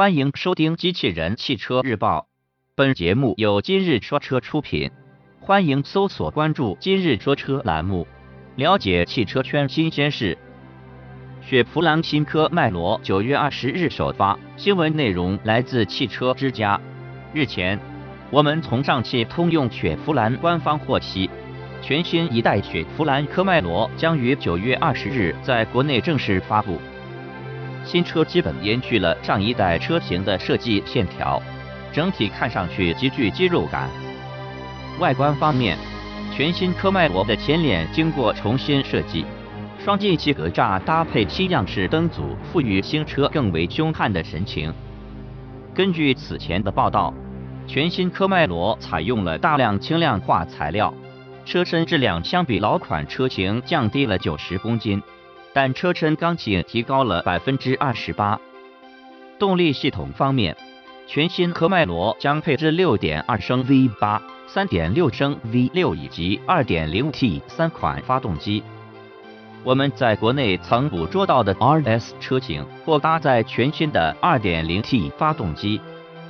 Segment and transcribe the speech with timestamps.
[0.00, 2.20] 欢迎收听《机器人汽车日报》，
[2.74, 4.90] 本节目由今日说车出品。
[5.40, 8.06] 欢迎搜索关注“今日说车”栏目，
[8.56, 10.38] 了解汽车圈新鲜事。
[11.42, 16.80] 雪佛兰新科迈罗九月二十日首发，新闻内容来自汽车之家。
[17.34, 17.78] 日前，
[18.30, 21.28] 我们从上汽通用雪佛兰官方获悉，
[21.82, 26.78] 全新一代雪佛兰科迈罗将于九月二十日在国内正式发布。
[27.84, 31.42] 新车基本延续了上一代车型的设计线条，
[31.92, 33.88] 整体看上去极具肌肉感。
[34.98, 35.76] 外观方面，
[36.34, 39.24] 全新科迈罗的前脸经过重新设计，
[39.82, 44.72] 双进气格栅搭配新样式灯组，赋予新车更为凶悍的神情。
[45.74, 47.12] 根据此前的报道，
[47.66, 50.92] 全新科迈罗采用了大量轻量化材料，
[51.46, 55.02] 车身质量相比老款车型降低了九十公斤。
[55.52, 58.40] 但车身刚性提高了百分之二十八。
[59.38, 60.56] 动力系统方面，
[61.06, 68.62] 全新科迈罗将配置六点二升 V 八、三点六升 V 六以及二点零 T 三款发动机。
[69.64, 75.80] 我们在国内曾捕捉到的 RS 车型或搭载全新的二点零 T 发动机，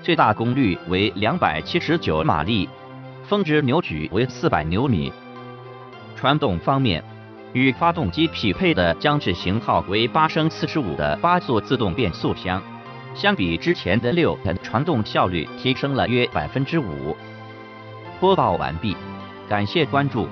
[0.02, 2.68] 最大功率为两百七十九马力，
[3.24, 5.12] 峰值扭矩为四百牛米。
[6.16, 7.04] 传动方面。
[7.52, 12.62] 与发动机匹配的将是型号为八升四十五的八速自动变速箱，
[13.14, 17.16] 相比之前的六的传动效率提升了约百分之五。
[18.20, 18.96] 播报完毕，
[19.48, 20.28] 感谢关注。